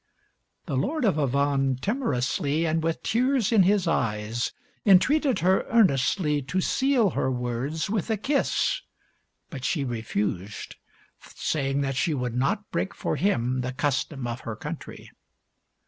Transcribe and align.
The 0.65 0.75
Lord 0.75 1.05
of 1.05 1.19
Avannes 1.19 1.79
timorously 1.79 2.65
and 2.65 2.81
with 2.81 3.03
tears 3.03 3.51
in 3.51 3.61
his 3.61 3.87
eyes 3.87 4.51
entreated 4.83 5.41
her 5.41 5.63
earnestly 5.69 6.41
to 6.41 6.59
seal 6.59 7.11
her 7.11 7.29
words 7.29 7.87
with 7.87 8.09
a 8.09 8.17
kiss, 8.17 8.81
but 9.51 9.63
she 9.63 9.83
refused, 9.85 10.75
saying 11.35 11.81
that 11.81 11.95
she 11.97 12.15
would 12.15 12.33
not 12.35 12.71
break 12.71 12.95
for 12.95 13.15
him 13.15 13.61
the 13.61 13.73
custom 13.73 14.25
of 14.25 14.39
her 14.39 14.55
country. 14.55 15.11